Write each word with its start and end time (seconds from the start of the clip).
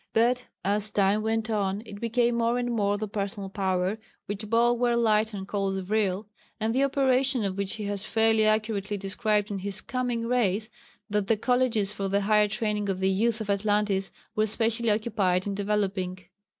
But 0.13 0.45
as 0.65 0.89
time 0.89 1.21
went 1.21 1.47
on 1.47 1.83
it 1.85 2.01
became 2.01 2.33
more 2.33 2.57
and 2.57 2.71
more 2.71 2.97
the 2.97 3.07
personal 3.07 3.49
power, 3.49 3.99
which 4.25 4.49
Bulwer 4.49 4.95
Lytton 4.95 5.45
calls 5.45 5.77
vril, 5.77 6.25
and 6.59 6.73
the 6.73 6.83
operation 6.83 7.45
of 7.45 7.55
which 7.55 7.75
he 7.75 7.83
has 7.83 8.03
fairly 8.03 8.45
accurately 8.47 8.97
described 8.97 9.51
in 9.51 9.59
his 9.59 9.79
Coming 9.79 10.25
Race, 10.25 10.71
that 11.07 11.27
the 11.27 11.37
colleges 11.37 11.93
for 11.93 12.07
the 12.07 12.21
higher 12.21 12.47
training 12.47 12.89
of 12.89 12.99
the 12.99 13.11
youth 13.11 13.41
of 13.41 13.49
Atlantis 13.51 14.09
were 14.35 14.47
specially 14.47 14.89
occupied 14.89 15.45
in 15.45 15.53
developing. 15.53 16.17